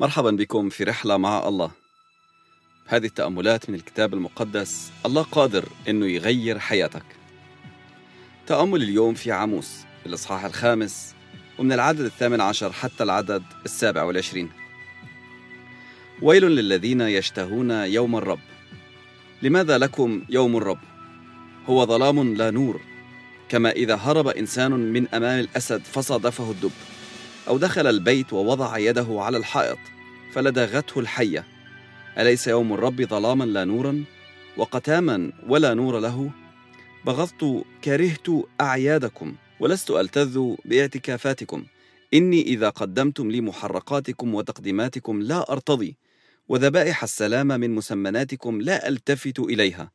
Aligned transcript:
مرحبا 0.00 0.30
بكم 0.30 0.68
في 0.68 0.84
رحلة 0.84 1.16
مع 1.16 1.48
الله. 1.48 1.70
هذه 2.86 3.06
التأملات 3.06 3.70
من 3.70 3.74
الكتاب 3.74 4.14
المقدس. 4.14 4.92
الله 5.06 5.22
قادر 5.22 5.64
أنه 5.88 6.06
يغير 6.06 6.58
حياتك. 6.58 7.02
تأمل 8.46 8.82
اليوم 8.82 9.14
في 9.14 9.32
عاموس 9.32 9.70
الإصحاح 10.06 10.44
الخامس 10.44 11.14
ومن 11.58 11.72
العدد 11.72 12.00
الثامن 12.00 12.40
عشر 12.40 12.72
حتى 12.72 13.02
العدد 13.02 13.42
السابع 13.64 14.02
والعشرين. 14.02 14.50
ويل 16.22 16.44
للذين 16.44 17.00
يشتهون 17.00 17.70
يوم 17.70 18.16
الرب. 18.16 18.40
لماذا 19.42 19.78
لكم 19.78 20.24
يوم 20.28 20.56
الرب؟ 20.56 20.80
هو 21.66 21.86
ظلام 21.86 22.34
لا 22.34 22.50
نور 22.50 22.80
كما 23.48 23.70
إذا 23.70 23.94
هرب 23.94 24.28
إنسان 24.28 24.72
من 24.72 25.08
أمام 25.08 25.40
الأسد 25.40 25.82
فصادفه 25.84 26.50
الدب 26.50 26.72
أو 27.48 27.58
دخل 27.58 27.86
البيت 27.86 28.32
ووضع 28.32 28.78
يده 28.78 29.06
على 29.10 29.36
الحائط. 29.36 29.78
فلدغته 30.32 30.98
الحية. 31.00 31.44
أليس 32.18 32.48
يوم 32.48 32.72
الرب 32.72 33.02
ظلاما 33.02 33.44
لا 33.44 33.64
نورا؟ 33.64 34.04
وقتاما 34.56 35.32
ولا 35.48 35.74
نور 35.74 35.98
له؟ 35.98 36.30
بغضت 37.06 37.64
كرهت 37.84 38.26
أعيادكم 38.60 39.34
ولست 39.60 39.90
ألتذ 39.90 40.54
باعتكافاتكم. 40.64 41.64
إني 42.14 42.42
إذا 42.42 42.68
قدمتم 42.68 43.30
لي 43.30 43.40
محرقاتكم 43.40 44.34
وتقديماتكم 44.34 45.22
لا 45.22 45.52
أرتضي 45.52 45.96
وذبائح 46.48 47.02
السلام 47.02 47.46
من 47.46 47.74
مسمناتكم 47.74 48.60
لا 48.60 48.88
ألتفت 48.88 49.38
إليها. 49.38 49.90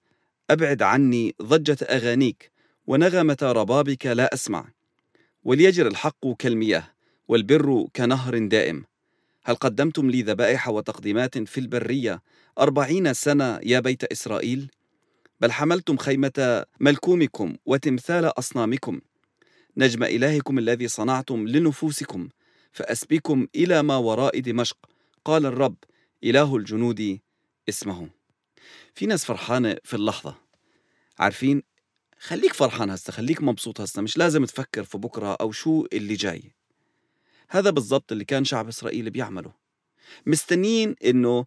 أبعد 0.50 0.82
عني 0.82 1.36
ضجة 1.42 1.78
أغانيك 1.82 2.52
ونغمة 2.88 3.38
ربابك 3.42 4.06
لا 4.06 4.34
أسمع. 4.34 4.66
وليجر 5.44 5.88
الحق 5.88 6.28
كالمياه 6.40 6.84
والبر 7.28 7.88
كنهر 7.96 8.38
دائم. 8.38 8.86
هل 9.48 9.56
قدمتم 9.56 10.10
لي 10.10 10.22
ذبائح 10.22 10.68
وتقديمات 10.70 11.38
في 11.38 11.60
البرية 11.60 12.22
أربعين 12.60 13.14
سنة 13.14 13.60
يا 13.64 13.80
بيت 13.80 14.04
إسرائيل؟ 14.04 14.72
بل 15.42 15.52
حملتم 15.52 15.98
خيمة 15.98 16.66
ملكومكم 16.80 17.56
وتمثال 17.66 18.26
أصنامكم. 18.26 19.02
نجم 19.78 20.04
إلهكم 20.04 20.60
الذي 20.60 20.88
صنعتم 20.88 21.48
لنفوسكم 21.48 22.30
فأسبيكم 22.72 23.48
إلى 23.56 23.84
ما 23.84 23.98
وراء 23.98 24.40
دمشق 24.40 24.78
قال 25.26 25.46
الرب 25.46 25.76
إله 26.24 26.56
الجنود 26.56 27.20
اسمه. 27.70 28.10
في 28.96 29.06
ناس 29.06 29.26
فرحانة 29.26 29.78
في 29.84 29.94
اللحظة. 29.94 30.36
عارفين؟ 31.20 31.64
خليك 32.20 32.54
فرحان 32.54 32.90
هسه 32.90 33.14
خليك 33.14 33.44
مبسوط 33.44 33.82
هسه 33.82 34.02
مش 34.02 34.18
لازم 34.18 34.46
تفكر 34.46 34.84
في 34.84 34.98
بكرة 34.98 35.34
أو 35.42 35.52
شو 35.52 35.86
اللي 35.94 36.14
جاي. 36.14 36.56
هذا 37.50 37.70
بالضبط 37.70 38.12
اللي 38.12 38.26
كان 38.26 38.46
شعب 38.46 38.68
إسرائيل 38.68 39.10
بيعمله. 39.10 39.52
مستنين 40.26 40.96
إنه 41.06 41.46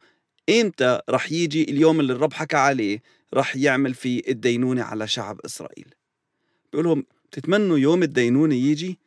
إمتى 0.51 1.01
رح 1.11 1.33
يجي 1.33 1.63
اليوم 1.63 2.01
اللي 2.01 2.13
الرب 2.13 2.33
حكى 2.33 2.57
عليه 2.57 3.03
رح 3.35 3.57
يعمل 3.57 3.95
فيه 3.95 4.23
الدينونة 4.29 4.83
على 4.83 5.09
شعب 5.09 5.41
إسرائيل. 5.41 5.95
بيقول 6.73 6.87
لهم 6.87 7.05
تتمنوا 7.33 7.79
يوم 7.79 8.03
الدينونة 8.03 8.55
يجي؟ 8.55 8.99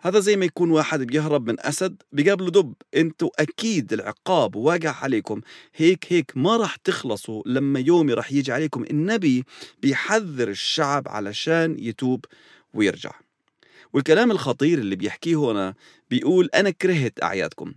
هذا 0.00 0.20
زي 0.20 0.36
ما 0.36 0.44
يكون 0.44 0.70
واحد 0.70 1.02
بيهرب 1.02 1.48
من 1.50 1.60
أسد 1.60 2.02
بيقابله 2.12 2.50
دب. 2.50 2.74
أنتوا 2.96 3.30
أكيد 3.38 3.92
العقاب 3.92 4.56
واقع 4.56 4.90
عليكم. 4.90 5.40
هيك 5.74 6.12
هيك 6.12 6.32
ما 6.36 6.56
رح 6.56 6.76
تخلصوا 6.76 7.42
لما 7.46 7.80
يومي 7.80 8.12
رح 8.12 8.32
يجي 8.32 8.52
عليكم. 8.52 8.84
النبي 8.84 9.44
بيحذر 9.82 10.48
الشعب 10.48 11.08
علشان 11.08 11.76
يتوب 11.78 12.24
ويرجع. 12.74 13.25
والكلام 13.92 14.30
الخطير 14.30 14.78
اللي 14.78 14.96
بيحكيه 14.96 15.50
هنا 15.50 15.74
بيقول 16.10 16.50
أنا 16.54 16.70
كرهت 16.70 17.22
أعيادكم. 17.22 17.74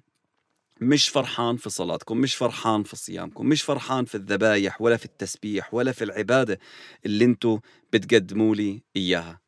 مش 0.81 1.09
فرحان 1.09 1.57
في 1.57 1.69
صلاتكم 1.69 2.17
مش 2.17 2.35
فرحان 2.35 2.83
في 2.83 2.95
صيامكم 2.95 3.45
مش 3.45 3.61
فرحان 3.61 4.05
في 4.05 4.15
الذبايح 4.15 4.81
ولا 4.81 4.97
في 4.97 5.05
التسبيح 5.05 5.73
ولا 5.73 5.91
في 5.91 6.03
العبادة 6.03 6.59
اللي 7.05 7.25
أنتوا 7.25 7.59
بتقدموا 7.93 8.55
لي 8.55 8.81
إياها. 8.95 9.39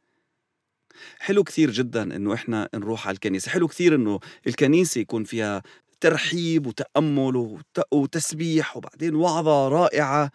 حلو 1.19 1.43
كثير 1.43 1.71
جدا 1.71 2.15
إنه 2.15 2.33
إحنا 2.33 2.69
نروح 2.73 3.07
على 3.07 3.15
الكنيسة. 3.15 3.51
حلو 3.51 3.67
كثير 3.67 3.95
إنه 3.95 4.19
الكنيسة 4.47 5.01
يكون 5.01 5.23
فيها 5.23 5.63
ترحيب 5.99 6.67
وتأمل 6.67 7.59
وتسبيح 7.91 8.77
وبعدين 8.77 9.15
وعظة 9.15 9.67
رائعة. 9.67 10.31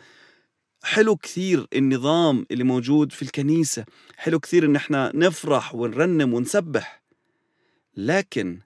حلو 0.86 1.16
كثير 1.16 1.66
النظام 1.74 2.46
اللي 2.50 2.64
موجود 2.64 3.12
في 3.12 3.22
الكنيسة 3.22 3.84
حلو 4.16 4.40
كثير 4.40 4.64
إن 4.64 4.76
إحنا 4.76 5.12
نفرح 5.14 5.74
ونرنم 5.74 6.34
ونسبح. 6.34 7.02
لكن 7.96 8.60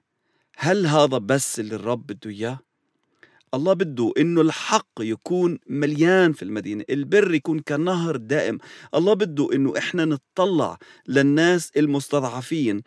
هل 0.57 0.85
هذا 0.85 1.17
بس 1.17 1.59
اللي 1.59 1.75
الرب 1.75 2.07
بده 2.07 2.29
إياه؟ 2.29 2.59
الله 3.53 3.73
بده 3.73 4.13
إنه 4.17 4.41
الحق 4.41 4.91
يكون 4.99 5.59
مليان 5.67 6.33
في 6.33 6.43
المدينة 6.43 6.83
البر 6.89 7.33
يكون 7.33 7.59
كنهر 7.59 8.15
دائم. 8.15 8.57
الله 8.95 9.13
بده 9.13 9.53
إنه 9.53 9.73
إحنا 9.77 10.05
نتطلع 10.05 10.77
للناس 11.07 11.71
المستضعفين. 11.77 12.81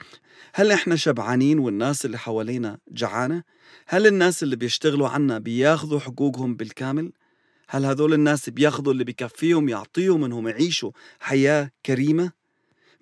هل 0.55 0.73
إحنا 0.73 0.97
شبعانين 0.97 1.59
والناس 1.59 2.05
اللي 2.05 2.19
حوالينا 2.19 2.79
جعانة؟ 2.89 3.43
هل 3.87 4.07
الناس 4.07 4.43
اللي 4.43 4.57
بيشتغلوا 4.57 5.09
عنا 5.09 5.39
بياخذوا 5.39 6.01
حقوقهم 6.01 6.57
بالكامل؟ 6.57 7.13
هل 7.69 7.85
هذول 7.85 8.15
الناس 8.15 8.51
بياخذوا 8.51 8.93
اللي 8.93 9.05
بكفيهم 9.05 9.69
يعطيهم 9.69 10.25
إنهم 10.25 10.49
يعيشوا 10.49 10.91
حياة 11.21 11.71
كريمة؟ 11.87 12.33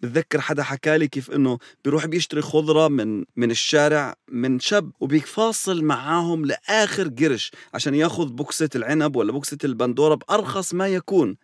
بتذكر 0.02 0.40
حدا 0.40 0.62
حكى 0.62 0.98
لي 0.98 1.08
كيف 1.08 1.30
إنه 1.30 1.58
بيروح 1.84 2.06
بيشتري 2.06 2.42
خضرة 2.42 2.88
من 2.88 3.24
من 3.36 3.50
الشارع 3.50 4.14
من 4.28 4.60
شاب 4.60 4.90
وبيفاصل 5.00 5.84
معاهم 5.84 6.44
لآخر 6.44 7.08
قرش 7.08 7.50
عشان 7.74 7.94
ياخذ 7.94 8.26
بوكسة 8.26 8.68
العنب 8.74 9.16
ولا 9.16 9.32
بوكسة 9.32 9.58
البندورة 9.64 10.14
بأرخص 10.14 10.74
ما 10.74 10.88
يكون. 10.88 11.36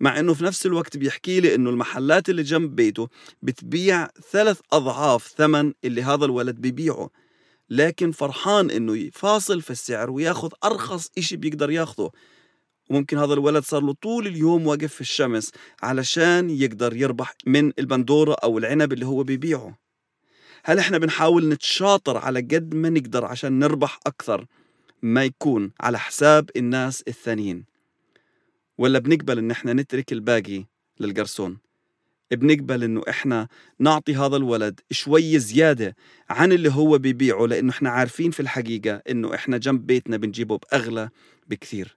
مع 0.00 0.18
إنه 0.18 0.34
في 0.34 0.44
نفس 0.44 0.66
الوقت 0.66 0.96
بيحكي 0.96 1.40
لي 1.40 1.54
إنه 1.54 1.70
المحلات 1.70 2.28
اللي 2.30 2.42
جنب 2.42 2.76
بيته 2.76 3.08
بتبيع 3.42 4.08
ثلاث 4.30 4.60
أضعاف 4.72 5.34
ثمن 5.36 5.72
اللي 5.84 6.02
هذا 6.02 6.24
الولد 6.24 6.56
بيبيعه. 6.56 7.10
لكن 7.72 8.10
فرحان 8.10 8.70
إنه 8.70 8.96
يفاصل 8.96 9.62
في 9.62 9.70
السعر 9.70 10.10
وياخذ 10.10 10.52
أرخص 10.64 11.10
إشي 11.18 11.36
بيقدر 11.36 11.70
ياخذه. 11.70 12.10
وممكن 12.90 13.18
هذا 13.18 13.32
الولد 13.32 13.64
صار 13.64 13.82
له 13.82 13.92
طول 13.92 14.26
اليوم 14.26 14.66
واقف 14.66 14.94
في 14.94 15.00
الشمس 15.00 15.52
علشان 15.82 16.50
يقدر 16.50 16.96
يربح 16.96 17.34
من 17.46 17.72
البندورة 17.78 18.36
أو 18.44 18.58
العنب 18.58 18.92
اللي 18.92 19.06
هو 19.06 19.22
بيبيعه. 19.22 19.78
هل 20.64 20.78
إحنا 20.78 20.98
بنحاول 20.98 21.48
نتشاطر 21.48 22.16
على 22.16 22.40
قد 22.40 22.74
ما 22.74 22.88
نقدر 22.88 23.24
عشان 23.24 23.58
نربح 23.58 24.00
أكثر؟ 24.06 24.46
ما 25.02 25.24
يكون 25.24 25.72
على 25.80 25.98
حساب 25.98 26.50
الناس 26.56 27.02
الثانيين. 27.08 27.64
ولا 28.78 28.98
بنقبل 28.98 29.38
إن 29.38 29.50
إحنا 29.50 29.72
نترك 29.72 30.12
الباقي 30.12 30.64
للقرصون؟ 31.00 31.58
بنقبل 32.36 32.84
إنه 32.84 33.02
إحنا 33.08 33.48
نعطي 33.78 34.16
هذا 34.16 34.36
الولد 34.36 34.80
شوي 34.90 35.38
زيادة 35.38 35.96
عن 36.30 36.52
اللي 36.52 36.70
هو 36.72 36.98
بيبيعه 36.98 37.46
لأنه 37.46 37.70
إحنا 37.70 37.90
عارفين 37.90 38.30
في 38.30 38.40
الحقيقة 38.40 39.02
إنه 39.10 39.34
إحنا 39.34 39.58
جنب 39.58 39.86
بيتنا 39.86 40.16
بنجيبه 40.16 40.58
بأغلى 40.58 41.08
بكثير. 41.48 41.96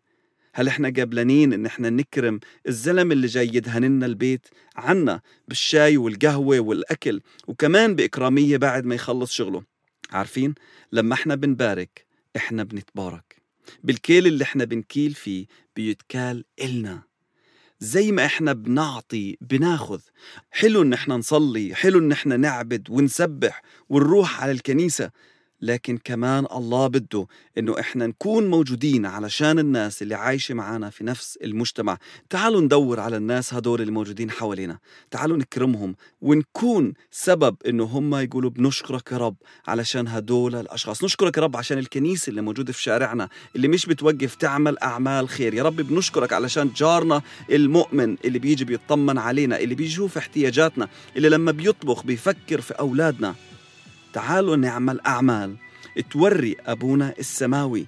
هل 0.53 0.67
إحنا 0.67 0.87
قبلانين 0.87 1.53
إن 1.53 1.65
إحنا 1.65 1.89
نكرم 1.89 2.39
الزلم 2.67 3.11
اللي 3.11 3.27
جاي 3.27 3.47
يدهننا 3.47 4.05
البيت 4.05 4.47
عنا 4.75 5.21
بالشاي 5.47 5.97
والقهوة 5.97 6.59
والأكل 6.59 7.21
وكمان 7.47 7.95
بإكرامية 7.95 8.57
بعد 8.57 8.85
ما 8.85 8.95
يخلص 8.95 9.31
شغله؟ 9.31 9.63
عارفين؟ 10.11 10.55
لما 10.91 11.13
إحنا 11.13 11.35
بنبارك 11.35 12.05
إحنا 12.35 12.63
بنتبارك. 12.63 13.35
بالكيل 13.83 14.27
اللي 14.27 14.43
إحنا 14.43 14.63
بنكيل 14.65 15.13
فيه 15.13 15.45
بيتكال 15.75 16.45
إلنا. 16.61 17.01
زي 17.85 18.11
ما 18.11 18.25
إحنا 18.25 18.53
بنعطي 18.53 19.37
بناخذ. 19.41 19.99
حلو 20.51 20.81
إن 20.81 20.93
إحنا 20.93 21.17
نصلي 21.17 21.75
حلو 21.75 21.99
إن 21.99 22.11
إحنا 22.11 22.37
نعبد 22.37 22.89
ونسبح 22.89 23.61
ونروح 23.89 24.41
على 24.43 24.51
الكنيسة. 24.51 25.11
لكن 25.61 25.97
كمان 25.97 26.45
الله 26.51 26.87
بده 26.87 27.27
إنه 27.57 27.79
إحنا 27.79 28.07
نكون 28.07 28.47
موجودين 28.47 29.05
علشان 29.05 29.59
الناس 29.59 30.01
اللي 30.01 30.15
عايشة 30.15 30.53
معنا 30.53 30.89
في 30.89 31.03
نفس 31.03 31.37
المجتمع. 31.43 31.97
تعالوا 32.29 32.61
ندور 32.61 32.99
على 32.99 33.17
الناس 33.17 33.53
هدول 33.53 33.81
اللي 33.81 33.91
موجودين 33.91 34.31
حوالينا. 34.31 34.77
تعالوا 35.11 35.37
نكرمهم 35.37 35.95
ونكون 36.21 36.93
سبب 37.11 37.55
إنه 37.67 37.83
هم 37.83 38.15
يقولوا 38.15 38.49
بنشكرك 38.49 39.11
يا 39.11 39.17
رب 39.17 39.35
علشان 39.67 40.07
هدول 40.07 40.55
الأشخاص. 40.55 41.03
نشكرك 41.03 41.37
يا 41.37 41.43
رب 41.43 41.57
عشان 41.57 41.77
الكنيسة 41.77 42.29
اللي 42.29 42.41
موجودة 42.41 42.73
في 42.73 42.81
شارعنا 42.81 43.29
اللي 43.55 43.67
مش 43.67 43.85
بتوقف 43.85 44.35
تعمل 44.35 44.79
أعمال 44.79 45.29
خير. 45.29 45.53
يا 45.53 45.63
رب 45.63 45.75
بنشكرك 45.75 46.33
علشان 46.33 46.69
جارنا 46.75 47.21
المؤمن 47.51 48.17
اللي 48.25 48.39
بيجي 48.39 48.65
بيطمن 48.65 49.17
علينا 49.17 49.59
اللي 49.59 49.75
بيشوف 49.75 50.17
احتياجاتنا 50.17 50.87
اللي 51.17 51.29
لما 51.29 51.51
بيطبخ 51.51 52.03
بيفكر 52.03 52.61
في 52.61 52.73
أولادنا. 52.73 53.35
تعالوا 54.15 54.55
نعمل 54.55 55.01
أعمال 55.01 55.55
توري 56.11 56.55
أبونا 56.65 57.13
السماوي. 57.19 57.85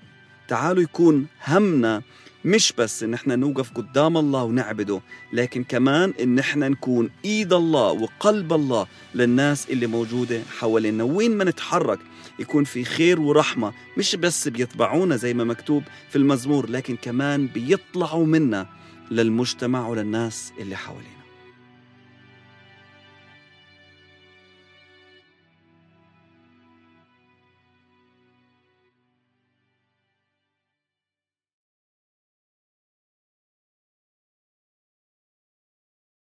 تعالوا 0.47 0.83
يكون 0.83 1.27
همنا 1.47 2.01
مش 2.45 2.73
بس 2.77 3.03
إن 3.03 3.13
إحنا 3.13 3.35
نوقف 3.35 3.71
قدام 3.71 4.17
الله 4.17 4.43
ونعبده 4.43 5.01
لكن 5.33 5.63
كمان 5.63 6.13
إن 6.21 6.39
إحنا 6.39 6.69
نكون 6.69 7.09
إيد 7.25 7.53
الله 7.53 7.91
وقلب 7.91 8.53
الله 8.53 8.87
للناس 9.15 9.69
اللي 9.69 9.87
موجودة 9.87 10.41
حوالينا. 10.59 11.03
وين 11.03 11.37
ما 11.37 11.43
نتحرك 11.43 11.99
يكون 12.39 12.63
في 12.63 12.83
خير 12.83 13.21
ورحمة 13.21 13.73
مش 13.97 14.15
بس 14.15 14.47
بيتبعونا 14.47 15.15
زي 15.15 15.33
ما 15.33 15.43
مكتوب 15.43 15.83
في 16.09 16.15
المزمور 16.15 16.69
لكن 16.69 16.95
كمان 17.01 17.47
بيطلعوا 17.47 18.25
منا 18.25 18.67
للمجتمع 19.11 19.87
وللناس 19.87 20.53
اللي 20.59 20.75
حوالينا. 20.75 21.17